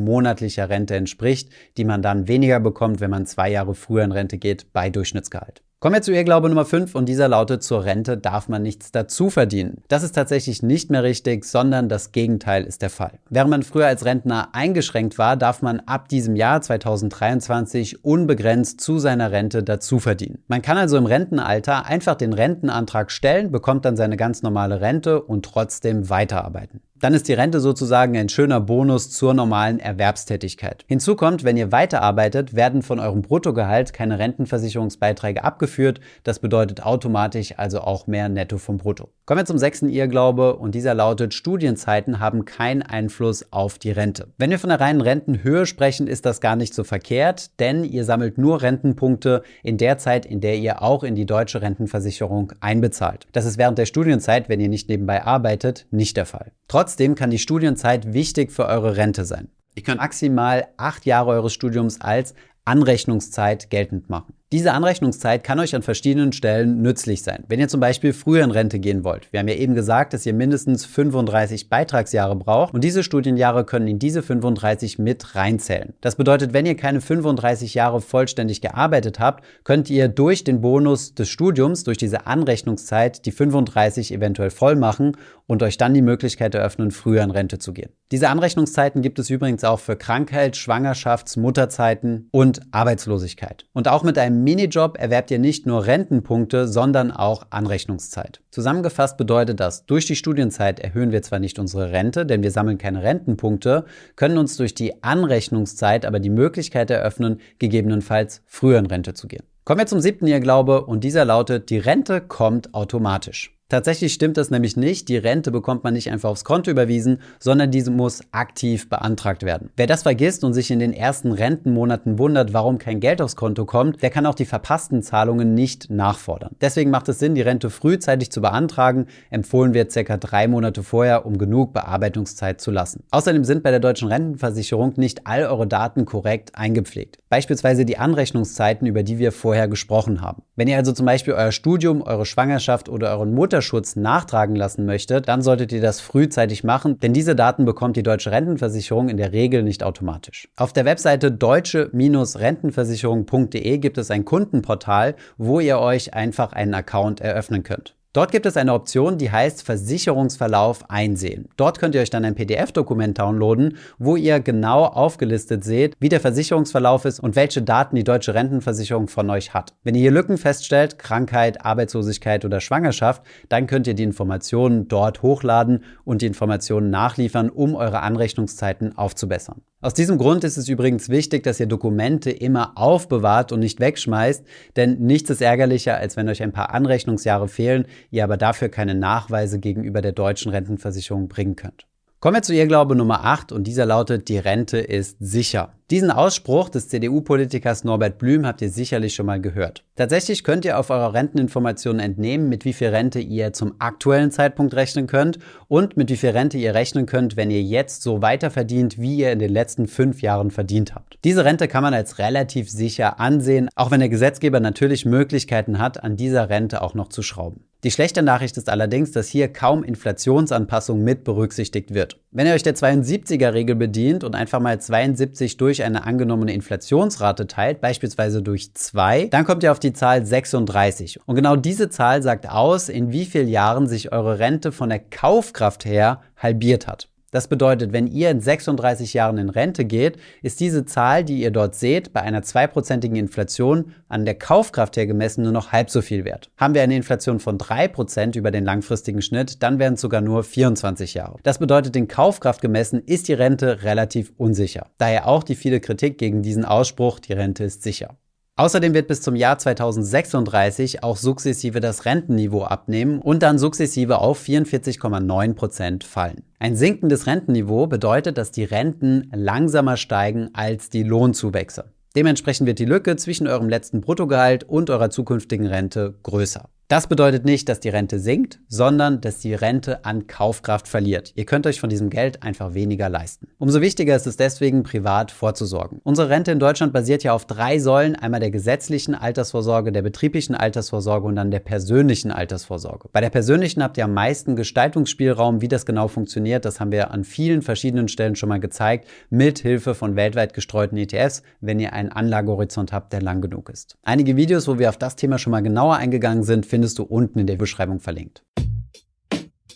monatlicher 0.00 0.68
Rente 0.68 0.96
entspricht, 0.96 1.50
die 1.76 1.84
man 1.84 2.02
dann 2.02 2.26
weniger 2.26 2.58
bekommt, 2.58 3.00
wenn 3.00 3.10
man 3.10 3.26
zwei 3.26 3.48
Jahre 3.48 3.76
früher 3.76 4.02
in 4.02 4.10
Rente 4.10 4.38
geht 4.38 4.72
bei 4.72 4.90
Durchschnittsgehalt. 4.90 5.62
Kommen 5.82 5.96
wir 5.96 6.02
zu 6.02 6.12
Irrglaube 6.12 6.48
Nummer 6.48 6.64
5 6.64 6.94
und 6.94 7.06
dieser 7.06 7.26
lautet, 7.26 7.64
zur 7.64 7.84
Rente 7.84 8.16
darf 8.16 8.48
man 8.48 8.62
nichts 8.62 8.92
dazu 8.92 9.30
verdienen. 9.30 9.82
Das 9.88 10.04
ist 10.04 10.12
tatsächlich 10.12 10.62
nicht 10.62 10.92
mehr 10.92 11.02
richtig, 11.02 11.44
sondern 11.44 11.88
das 11.88 12.12
Gegenteil 12.12 12.62
ist 12.62 12.82
der 12.82 12.88
Fall. 12.88 13.18
Während 13.30 13.50
man 13.50 13.62
früher 13.64 13.88
als 13.88 14.04
Rentner 14.04 14.50
eingeschränkt 14.52 15.18
war, 15.18 15.36
darf 15.36 15.60
man 15.60 15.80
ab 15.80 16.06
diesem 16.08 16.36
Jahr 16.36 16.62
2023 16.62 18.04
unbegrenzt 18.04 18.80
zu 18.80 19.00
seiner 19.00 19.32
Rente 19.32 19.64
dazu 19.64 19.98
verdienen. 19.98 20.44
Man 20.46 20.62
kann 20.62 20.78
also 20.78 20.96
im 20.96 21.06
Rentenalter 21.06 21.84
einfach 21.84 22.14
den 22.14 22.32
Rentenantrag 22.32 23.10
stellen, 23.10 23.50
bekommt 23.50 23.84
dann 23.84 23.96
seine 23.96 24.16
ganz 24.16 24.42
normale 24.42 24.80
Rente 24.80 25.20
und 25.20 25.44
trotzdem 25.44 26.08
weiterarbeiten. 26.08 26.80
Dann 27.02 27.14
ist 27.14 27.26
die 27.26 27.32
Rente 27.32 27.58
sozusagen 27.58 28.16
ein 28.16 28.28
schöner 28.28 28.60
Bonus 28.60 29.10
zur 29.10 29.34
normalen 29.34 29.80
Erwerbstätigkeit. 29.80 30.84
Hinzu 30.86 31.16
kommt, 31.16 31.42
wenn 31.42 31.56
ihr 31.56 31.72
weiterarbeitet, 31.72 32.54
werden 32.54 32.82
von 32.82 33.00
eurem 33.00 33.22
Bruttogehalt 33.22 33.92
keine 33.92 34.20
Rentenversicherungsbeiträge 34.20 35.42
abgeführt. 35.42 35.98
Das 36.22 36.38
bedeutet 36.38 36.86
automatisch 36.86 37.54
also 37.56 37.80
auch 37.80 38.06
mehr 38.06 38.28
Netto 38.28 38.56
vom 38.56 38.76
Brutto. 38.76 39.08
Kommen 39.26 39.40
wir 39.40 39.46
zum 39.46 39.58
sechsten 39.58 39.88
Irrglaube 39.88 40.54
und 40.54 40.76
dieser 40.76 40.94
lautet, 40.94 41.34
Studienzeiten 41.34 42.20
haben 42.20 42.44
keinen 42.44 42.82
Einfluss 42.82 43.46
auf 43.50 43.80
die 43.80 43.90
Rente. 43.90 44.28
Wenn 44.38 44.50
wir 44.50 44.60
von 44.60 44.70
der 44.70 44.80
reinen 44.80 45.00
Rentenhöhe 45.00 45.66
sprechen, 45.66 46.06
ist 46.06 46.24
das 46.24 46.40
gar 46.40 46.54
nicht 46.54 46.72
so 46.72 46.84
verkehrt, 46.84 47.58
denn 47.58 47.82
ihr 47.82 48.04
sammelt 48.04 48.38
nur 48.38 48.62
Rentenpunkte 48.62 49.42
in 49.64 49.76
der 49.76 49.98
Zeit, 49.98 50.24
in 50.24 50.40
der 50.40 50.56
ihr 50.56 50.82
auch 50.82 51.02
in 51.02 51.16
die 51.16 51.26
deutsche 51.26 51.62
Rentenversicherung 51.62 52.52
einbezahlt. 52.60 53.26
Das 53.32 53.44
ist 53.44 53.58
während 53.58 53.78
der 53.78 53.86
Studienzeit, 53.86 54.48
wenn 54.48 54.60
ihr 54.60 54.68
nicht 54.68 54.88
nebenbei 54.88 55.24
arbeitet, 55.24 55.86
nicht 55.90 56.16
der 56.16 56.26
Fall. 56.26 56.52
Trotzdem 56.92 57.14
kann 57.14 57.30
die 57.30 57.38
Studienzeit 57.38 58.12
wichtig 58.12 58.52
für 58.52 58.66
eure 58.66 58.98
Rente 58.98 59.24
sein. 59.24 59.48
Ihr 59.74 59.82
könnt 59.82 60.02
maximal 60.02 60.68
acht 60.76 61.06
Jahre 61.06 61.30
eures 61.30 61.54
Studiums 61.54 62.02
als 62.02 62.34
Anrechnungszeit 62.66 63.70
geltend 63.70 64.10
machen. 64.10 64.34
Diese 64.52 64.74
Anrechnungszeit 64.74 65.44
kann 65.44 65.58
euch 65.60 65.74
an 65.74 65.80
verschiedenen 65.80 66.34
Stellen 66.34 66.82
nützlich 66.82 67.22
sein. 67.22 67.42
Wenn 67.48 67.58
ihr 67.58 67.68
zum 67.68 67.80
Beispiel 67.80 68.12
früher 68.12 68.44
in 68.44 68.50
Rente 68.50 68.78
gehen 68.80 69.02
wollt. 69.02 69.32
Wir 69.32 69.40
haben 69.40 69.48
ja 69.48 69.54
eben 69.54 69.74
gesagt, 69.74 70.12
dass 70.12 70.26
ihr 70.26 70.34
mindestens 70.34 70.84
35 70.84 71.70
Beitragsjahre 71.70 72.36
braucht 72.36 72.74
und 72.74 72.84
diese 72.84 73.02
Studienjahre 73.02 73.64
können 73.64 73.88
in 73.88 73.98
diese 73.98 74.22
35 74.22 74.98
mit 74.98 75.34
reinzählen. 75.34 75.94
Das 76.02 76.16
bedeutet, 76.16 76.52
wenn 76.52 76.66
ihr 76.66 76.76
keine 76.76 77.00
35 77.00 77.72
Jahre 77.72 78.02
vollständig 78.02 78.60
gearbeitet 78.60 79.18
habt, 79.18 79.42
könnt 79.64 79.88
ihr 79.88 80.08
durch 80.08 80.44
den 80.44 80.60
Bonus 80.60 81.14
des 81.14 81.30
Studiums, 81.30 81.84
durch 81.84 81.96
diese 81.96 82.26
Anrechnungszeit, 82.26 83.24
die 83.24 83.32
35 83.32 84.12
eventuell 84.12 84.50
voll 84.50 84.76
machen 84.76 85.16
und 85.46 85.62
euch 85.62 85.76
dann 85.76 85.94
die 85.94 86.02
Möglichkeit 86.02 86.54
eröffnen, 86.54 86.90
früher 86.90 87.22
in 87.22 87.30
Rente 87.30 87.58
zu 87.58 87.72
gehen. 87.72 87.90
Diese 88.10 88.28
Anrechnungszeiten 88.28 89.02
gibt 89.02 89.18
es 89.18 89.30
übrigens 89.30 89.64
auch 89.64 89.80
für 89.80 89.96
Krankheit, 89.96 90.56
Schwangerschafts-, 90.56 91.38
Mutterzeiten 91.38 92.28
und 92.30 92.60
Arbeitslosigkeit. 92.70 93.66
Und 93.72 93.88
auch 93.88 94.02
mit 94.02 94.18
einem 94.18 94.41
Minijob 94.42 94.98
erwerbt 94.98 95.30
ihr 95.30 95.38
nicht 95.38 95.66
nur 95.66 95.86
Rentenpunkte, 95.86 96.66
sondern 96.66 97.10
auch 97.10 97.46
Anrechnungszeit. 97.50 98.40
Zusammengefasst 98.50 99.16
bedeutet 99.16 99.60
das, 99.60 99.86
durch 99.86 100.06
die 100.06 100.16
Studienzeit 100.16 100.80
erhöhen 100.80 101.12
wir 101.12 101.22
zwar 101.22 101.38
nicht 101.38 101.58
unsere 101.58 101.92
Rente, 101.92 102.26
denn 102.26 102.42
wir 102.42 102.50
sammeln 102.50 102.78
keine 102.78 103.02
Rentenpunkte, 103.02 103.84
können 104.16 104.38
uns 104.38 104.56
durch 104.56 104.74
die 104.74 105.02
Anrechnungszeit 105.02 106.04
aber 106.04 106.20
die 106.20 106.30
Möglichkeit 106.30 106.90
eröffnen, 106.90 107.40
gegebenenfalls 107.58 108.42
früher 108.46 108.78
in 108.78 108.86
Rente 108.86 109.14
zu 109.14 109.28
gehen. 109.28 109.44
Kommen 109.64 109.78
wir 109.78 109.86
zum 109.86 110.00
siebten 110.00 110.26
Irrglaube 110.26 110.84
und 110.84 111.04
dieser 111.04 111.24
lautet, 111.24 111.70
die 111.70 111.78
Rente 111.78 112.20
kommt 112.20 112.74
automatisch. 112.74 113.56
Tatsächlich 113.72 114.12
stimmt 114.12 114.36
das 114.36 114.50
nämlich 114.50 114.76
nicht. 114.76 115.08
Die 115.08 115.16
Rente 115.16 115.50
bekommt 115.50 115.82
man 115.82 115.94
nicht 115.94 116.10
einfach 116.10 116.28
aufs 116.28 116.44
Konto 116.44 116.70
überwiesen, 116.70 117.22
sondern 117.38 117.70
diese 117.70 117.90
muss 117.90 118.20
aktiv 118.30 118.90
beantragt 118.90 119.44
werden. 119.44 119.70
Wer 119.76 119.86
das 119.86 120.02
vergisst 120.02 120.44
und 120.44 120.52
sich 120.52 120.70
in 120.70 120.78
den 120.78 120.92
ersten 120.92 121.32
Rentenmonaten 121.32 122.18
wundert, 122.18 122.52
warum 122.52 122.76
kein 122.76 123.00
Geld 123.00 123.22
aufs 123.22 123.34
Konto 123.34 123.64
kommt, 123.64 124.02
der 124.02 124.10
kann 124.10 124.26
auch 124.26 124.34
die 124.34 124.44
verpassten 124.44 125.02
Zahlungen 125.02 125.54
nicht 125.54 125.88
nachfordern. 125.88 126.54
Deswegen 126.60 126.90
macht 126.90 127.08
es 127.08 127.18
Sinn, 127.18 127.34
die 127.34 127.40
Rente 127.40 127.70
frühzeitig 127.70 128.30
zu 128.30 128.42
beantragen. 128.42 129.06
Empfohlen 129.30 129.72
wird 129.72 129.90
circa 129.90 130.18
drei 130.18 130.48
Monate 130.48 130.82
vorher, 130.82 131.24
um 131.24 131.38
genug 131.38 131.72
Bearbeitungszeit 131.72 132.60
zu 132.60 132.72
lassen. 132.72 133.04
Außerdem 133.10 133.42
sind 133.42 133.62
bei 133.62 133.70
der 133.70 133.80
deutschen 133.80 134.08
Rentenversicherung 134.08 134.92
nicht 134.96 135.26
all 135.26 135.46
eure 135.46 135.66
Daten 135.66 136.04
korrekt 136.04 136.50
eingepflegt. 136.56 137.20
Beispielsweise 137.30 137.86
die 137.86 137.96
Anrechnungszeiten, 137.96 138.86
über 138.86 139.02
die 139.02 139.18
wir 139.18 139.32
vorher 139.32 139.66
gesprochen 139.66 140.20
haben. 140.20 140.42
Wenn 140.56 140.68
ihr 140.68 140.76
also 140.76 140.92
zum 140.92 141.06
Beispiel 141.06 141.32
euer 141.32 141.52
Studium, 141.52 142.02
eure 142.02 142.26
Schwangerschaft 142.26 142.90
oder 142.90 143.12
euren 143.12 143.32
Mutter 143.32 143.61
Mutterschutz 143.62 143.96
nachtragen 143.96 144.56
lassen 144.56 144.84
möchtet, 144.84 145.28
dann 145.28 145.40
solltet 145.40 145.70
ihr 145.70 145.80
das 145.80 146.00
frühzeitig 146.00 146.64
machen, 146.64 146.98
denn 146.98 147.12
diese 147.12 147.36
Daten 147.36 147.64
bekommt 147.64 147.96
die 147.96 148.02
deutsche 148.02 148.32
Rentenversicherung 148.32 149.08
in 149.08 149.16
der 149.16 149.32
Regel 149.32 149.62
nicht 149.62 149.84
automatisch. 149.84 150.48
Auf 150.56 150.72
der 150.72 150.84
Webseite 150.84 151.30
deutsche-rentenversicherung.de 151.30 153.78
gibt 153.78 153.98
es 153.98 154.10
ein 154.10 154.24
Kundenportal, 154.24 155.14
wo 155.38 155.60
ihr 155.60 155.78
euch 155.78 156.12
einfach 156.12 156.52
einen 156.52 156.74
Account 156.74 157.20
eröffnen 157.20 157.62
könnt. 157.62 157.94
Dort 158.14 158.30
gibt 158.30 158.44
es 158.44 158.58
eine 158.58 158.74
Option, 158.74 159.16
die 159.16 159.30
heißt 159.30 159.62
Versicherungsverlauf 159.62 160.90
einsehen. 160.90 161.48
Dort 161.56 161.78
könnt 161.78 161.94
ihr 161.94 162.02
euch 162.02 162.10
dann 162.10 162.26
ein 162.26 162.34
PDF-Dokument 162.34 163.18
downloaden, 163.18 163.78
wo 163.98 164.16
ihr 164.16 164.38
genau 164.40 164.84
aufgelistet 164.84 165.64
seht, 165.64 165.96
wie 165.98 166.10
der 166.10 166.20
Versicherungsverlauf 166.20 167.06
ist 167.06 167.20
und 167.20 167.36
welche 167.36 167.62
Daten 167.62 167.96
die 167.96 168.04
deutsche 168.04 168.34
Rentenversicherung 168.34 169.08
von 169.08 169.30
euch 169.30 169.54
hat. 169.54 169.72
Wenn 169.82 169.94
ihr 169.94 170.02
hier 170.02 170.10
Lücken 170.10 170.36
feststellt, 170.36 170.98
Krankheit, 170.98 171.64
Arbeitslosigkeit 171.64 172.44
oder 172.44 172.60
Schwangerschaft, 172.60 173.22
dann 173.48 173.66
könnt 173.66 173.86
ihr 173.86 173.94
die 173.94 174.02
Informationen 174.02 174.88
dort 174.88 175.22
hochladen 175.22 175.82
und 176.04 176.20
die 176.20 176.26
Informationen 176.26 176.90
nachliefern, 176.90 177.48
um 177.48 177.74
eure 177.74 178.00
Anrechnungszeiten 178.00 178.94
aufzubessern. 178.94 179.62
Aus 179.84 179.94
diesem 179.94 180.16
Grund 180.16 180.44
ist 180.44 180.58
es 180.58 180.68
übrigens 180.68 181.08
wichtig, 181.08 181.42
dass 181.42 181.58
ihr 181.58 181.66
Dokumente 181.66 182.30
immer 182.30 182.78
aufbewahrt 182.78 183.50
und 183.50 183.58
nicht 183.58 183.80
wegschmeißt, 183.80 184.44
denn 184.76 185.00
nichts 185.00 185.28
ist 185.28 185.42
ärgerlicher, 185.42 185.96
als 185.96 186.16
wenn 186.16 186.28
euch 186.28 186.40
ein 186.40 186.52
paar 186.52 186.72
Anrechnungsjahre 186.72 187.48
fehlen, 187.48 187.86
ihr 188.12 188.22
aber 188.22 188.36
dafür 188.36 188.68
keine 188.68 188.94
Nachweise 188.94 189.58
gegenüber 189.58 190.00
der 190.00 190.12
deutschen 190.12 190.52
Rentenversicherung 190.52 191.26
bringen 191.26 191.56
könnt. 191.56 191.88
Kommen 192.22 192.36
wir 192.36 192.42
zu 192.42 192.54
Irrglaube 192.54 192.94
Nummer 192.94 193.24
8 193.24 193.50
und 193.50 193.64
dieser 193.66 193.84
lautet, 193.84 194.28
die 194.28 194.38
Rente 194.38 194.78
ist 194.78 195.16
sicher. 195.18 195.72
Diesen 195.90 196.12
Ausspruch 196.12 196.68
des 196.68 196.86
CDU-Politikers 196.86 197.82
Norbert 197.82 198.18
Blüm 198.18 198.46
habt 198.46 198.62
ihr 198.62 198.70
sicherlich 198.70 199.16
schon 199.16 199.26
mal 199.26 199.40
gehört. 199.40 199.82
Tatsächlich 199.96 200.44
könnt 200.44 200.64
ihr 200.64 200.78
auf 200.78 200.90
eurer 200.90 201.14
Renteninformation 201.14 201.98
entnehmen, 201.98 202.48
mit 202.48 202.64
wie 202.64 202.74
viel 202.74 202.90
Rente 202.90 203.18
ihr 203.18 203.52
zum 203.52 203.74
aktuellen 203.80 204.30
Zeitpunkt 204.30 204.74
rechnen 204.74 205.08
könnt 205.08 205.40
und 205.66 205.96
mit 205.96 206.10
wie 206.10 206.16
viel 206.16 206.30
Rente 206.30 206.58
ihr 206.58 206.74
rechnen 206.74 207.06
könnt, 207.06 207.36
wenn 207.36 207.50
ihr 207.50 207.60
jetzt 207.60 208.02
so 208.02 208.22
weiter 208.22 208.52
verdient, 208.52 209.00
wie 209.00 209.16
ihr 209.16 209.32
in 209.32 209.40
den 209.40 209.50
letzten 209.50 209.88
fünf 209.88 210.22
Jahren 210.22 210.52
verdient 210.52 210.94
habt. 210.94 211.18
Diese 211.24 211.44
Rente 211.44 211.66
kann 211.66 211.82
man 211.82 211.92
als 211.92 212.20
relativ 212.20 212.70
sicher 212.70 213.18
ansehen, 213.18 213.68
auch 213.74 213.90
wenn 213.90 213.98
der 213.98 214.08
Gesetzgeber 214.08 214.60
natürlich 214.60 215.04
Möglichkeiten 215.04 215.80
hat, 215.80 216.04
an 216.04 216.14
dieser 216.14 216.48
Rente 216.48 216.82
auch 216.82 216.94
noch 216.94 217.08
zu 217.08 217.22
schrauben. 217.22 217.64
Die 217.84 217.90
schlechte 217.90 218.22
Nachricht 218.22 218.56
ist 218.58 218.68
allerdings, 218.68 219.10
dass 219.10 219.26
hier 219.26 219.52
kaum 219.52 219.82
Inflationsanpassung 219.82 221.02
mit 221.02 221.24
berücksichtigt 221.24 221.92
wird. 221.92 222.16
Wenn 222.30 222.46
ihr 222.46 222.52
euch 222.52 222.62
der 222.62 222.76
72er-Regel 222.76 223.74
bedient 223.74 224.22
und 224.22 224.36
einfach 224.36 224.60
mal 224.60 224.80
72 224.80 225.56
durch 225.56 225.82
eine 225.82 226.04
angenommene 226.04 226.52
Inflationsrate 226.52 227.48
teilt, 227.48 227.80
beispielsweise 227.80 228.40
durch 228.40 228.72
2, 228.72 229.26
dann 229.32 229.44
kommt 229.44 229.64
ihr 229.64 229.72
auf 229.72 229.80
die 229.80 229.92
Zahl 229.92 230.24
36. 230.24 231.18
Und 231.26 231.34
genau 231.34 231.56
diese 231.56 231.90
Zahl 231.90 232.22
sagt 232.22 232.48
aus, 232.48 232.88
in 232.88 233.10
wie 233.10 233.24
vielen 233.24 233.48
Jahren 233.48 233.88
sich 233.88 234.12
eure 234.12 234.38
Rente 234.38 234.70
von 234.70 234.88
der 234.88 235.00
Kaufkraft 235.00 235.84
her 235.84 236.20
halbiert 236.36 236.86
hat. 236.86 237.08
Das 237.32 237.48
bedeutet, 237.48 237.94
wenn 237.94 238.06
ihr 238.06 238.30
in 238.30 238.42
36 238.42 239.14
Jahren 239.14 239.38
in 239.38 239.48
Rente 239.48 239.86
geht, 239.86 240.18
ist 240.42 240.60
diese 240.60 240.84
Zahl, 240.84 241.24
die 241.24 241.40
ihr 241.40 241.50
dort 241.50 241.74
seht, 241.74 242.12
bei 242.12 242.20
einer 242.20 242.42
zweiprozentigen 242.42 243.16
Inflation 243.16 243.94
an 244.08 244.26
der 244.26 244.34
Kaufkraft 244.34 244.98
her 244.98 245.06
gemessen 245.06 245.42
nur 245.42 245.52
noch 245.52 245.72
halb 245.72 245.88
so 245.88 246.02
viel 246.02 246.26
wert. 246.26 246.50
Haben 246.58 246.74
wir 246.74 246.82
eine 246.82 246.94
Inflation 246.94 247.40
von 247.40 247.56
3% 247.56 248.36
über 248.36 248.50
den 248.50 248.66
langfristigen 248.66 249.22
Schnitt, 249.22 249.62
dann 249.62 249.78
wären 249.78 249.94
es 249.94 250.02
sogar 250.02 250.20
nur 250.20 250.44
24 250.44 251.14
Jahre. 251.14 251.38
Das 251.42 251.58
bedeutet, 251.58 251.96
in 251.96 252.06
Kaufkraft 252.06 252.60
gemessen 252.60 253.00
ist 253.00 253.28
die 253.28 253.32
Rente 253.32 253.82
relativ 253.82 254.34
unsicher. 254.36 254.90
Daher 254.98 255.26
auch 255.26 255.42
die 255.42 255.54
viele 255.54 255.80
Kritik 255.80 256.18
gegen 256.18 256.42
diesen 256.42 256.66
Ausspruch, 256.66 257.18
die 257.18 257.32
Rente 257.32 257.64
ist 257.64 257.82
sicher. 257.82 258.18
Außerdem 258.54 258.92
wird 258.92 259.08
bis 259.08 259.22
zum 259.22 259.34
Jahr 259.34 259.56
2036 259.56 261.02
auch 261.02 261.16
sukzessive 261.16 261.80
das 261.80 262.04
Rentenniveau 262.04 262.64
abnehmen 262.64 263.18
und 263.18 263.42
dann 263.42 263.58
sukzessive 263.58 264.18
auf 264.18 264.42
44,9 264.44 265.54
Prozent 265.54 266.04
fallen. 266.04 266.44
Ein 266.58 266.76
sinkendes 266.76 267.26
Rentenniveau 267.26 267.86
bedeutet, 267.86 268.36
dass 268.36 268.50
die 268.50 268.64
Renten 268.64 269.30
langsamer 269.34 269.96
steigen 269.96 270.50
als 270.52 270.90
die 270.90 271.02
Lohnzuwächse. 271.02 271.92
Dementsprechend 272.14 272.66
wird 272.66 272.78
die 272.78 272.84
Lücke 272.84 273.16
zwischen 273.16 273.46
eurem 273.46 273.70
letzten 273.70 274.02
Bruttogehalt 274.02 274.64
und 274.64 274.90
eurer 274.90 275.08
zukünftigen 275.08 275.66
Rente 275.66 276.14
größer. 276.22 276.68
Das 276.88 277.06
bedeutet 277.06 277.46
nicht, 277.46 277.70
dass 277.70 277.80
die 277.80 277.88
Rente 277.88 278.18
sinkt, 278.18 278.60
sondern 278.68 279.22
dass 279.22 279.38
die 279.38 279.54
Rente 279.54 280.04
an 280.04 280.26
Kaufkraft 280.26 280.88
verliert. 280.88 281.32
Ihr 281.36 281.46
könnt 281.46 281.66
euch 281.66 281.80
von 281.80 281.88
diesem 281.88 282.10
Geld 282.10 282.42
einfach 282.42 282.74
weniger 282.74 283.08
leisten. 283.08 283.48
Umso 283.58 283.80
wichtiger 283.80 284.14
ist 284.14 284.26
es 284.26 284.36
deswegen, 284.36 284.82
privat 284.82 285.30
vorzusorgen. 285.30 286.00
Unsere 286.04 286.28
Rente 286.28 286.52
in 286.52 286.58
Deutschland 286.58 286.92
basiert 286.92 287.22
ja 287.24 287.32
auf 287.32 287.46
drei 287.46 287.78
Säulen. 287.78 288.14
Einmal 288.14 288.40
der 288.40 288.50
gesetzlichen 288.50 289.14
Altersvorsorge, 289.14 289.90
der 289.90 290.02
betrieblichen 290.02 290.54
Altersvorsorge 290.54 291.26
und 291.26 291.36
dann 291.36 291.50
der 291.50 291.60
persönlichen 291.60 292.30
Altersvorsorge. 292.30 293.08
Bei 293.10 293.22
der 293.22 293.30
persönlichen 293.30 293.82
habt 293.82 293.96
ihr 293.96 294.04
am 294.04 294.12
meisten 294.12 294.54
Gestaltungsspielraum. 294.54 295.62
Wie 295.62 295.68
das 295.68 295.86
genau 295.86 296.08
funktioniert, 296.08 296.66
das 296.66 296.78
haben 296.78 296.92
wir 296.92 297.10
an 297.10 297.24
vielen 297.24 297.62
verschiedenen 297.62 298.08
Stellen 298.08 298.36
schon 298.36 298.50
mal 298.50 298.60
gezeigt, 298.60 299.08
mit 299.30 299.60
Hilfe 299.60 299.94
von 299.94 300.14
weltweit 300.14 300.52
gestreuten 300.52 300.98
ETFs, 300.98 301.42
wenn 301.62 301.80
ihr 301.80 301.94
einen 301.94 302.10
Anlagehorizont 302.10 302.92
habt, 302.92 303.14
der 303.14 303.22
lang 303.22 303.40
genug 303.40 303.70
ist. 303.70 303.96
Einige 304.02 304.36
Videos, 304.36 304.68
wo 304.68 304.78
wir 304.78 304.90
auf 304.90 304.98
das 304.98 305.16
Thema 305.16 305.38
schon 305.38 305.52
mal 305.52 305.62
genauer 305.62 305.96
eingegangen 305.96 306.42
sind, 306.42 306.66
findest 306.72 306.98
du 306.98 307.02
unten 307.02 307.38
in 307.38 307.46
der 307.46 307.56
Beschreibung 307.56 308.00
verlinkt. 308.00 308.42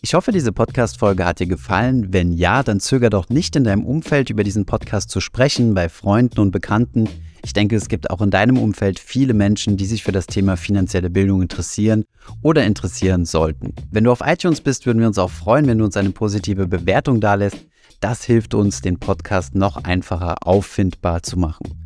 Ich 0.00 0.14
hoffe, 0.14 0.32
diese 0.32 0.50
Podcast-Folge 0.50 1.26
hat 1.26 1.40
dir 1.40 1.46
gefallen. 1.46 2.14
Wenn 2.14 2.32
ja, 2.32 2.62
dann 2.62 2.80
zöger 2.80 3.10
doch 3.10 3.28
nicht 3.28 3.54
in 3.54 3.64
deinem 3.64 3.84
Umfeld 3.84 4.30
über 4.30 4.44
diesen 4.44 4.64
Podcast 4.64 5.10
zu 5.10 5.20
sprechen, 5.20 5.74
bei 5.74 5.90
Freunden 5.90 6.40
und 6.40 6.52
Bekannten. 6.52 7.06
Ich 7.44 7.52
denke, 7.52 7.76
es 7.76 7.90
gibt 7.90 8.08
auch 8.08 8.22
in 8.22 8.30
deinem 8.30 8.56
Umfeld 8.56 8.98
viele 8.98 9.34
Menschen, 9.34 9.76
die 9.76 9.84
sich 9.84 10.04
für 10.04 10.12
das 10.12 10.26
Thema 10.26 10.56
finanzielle 10.56 11.10
Bildung 11.10 11.42
interessieren 11.42 12.04
oder 12.40 12.64
interessieren 12.64 13.26
sollten. 13.26 13.74
Wenn 13.90 14.04
du 14.04 14.10
auf 14.10 14.22
iTunes 14.24 14.62
bist, 14.62 14.86
würden 14.86 15.00
wir 15.00 15.08
uns 15.08 15.18
auch 15.18 15.30
freuen, 15.30 15.66
wenn 15.66 15.76
du 15.76 15.84
uns 15.84 15.98
eine 15.98 16.12
positive 16.12 16.66
Bewertung 16.66 17.20
dalässt. 17.20 17.58
Das 18.00 18.24
hilft 18.24 18.54
uns, 18.54 18.80
den 18.80 18.98
Podcast 18.98 19.54
noch 19.54 19.84
einfacher 19.84 20.36
auffindbar 20.46 21.22
zu 21.22 21.38
machen. 21.38 21.85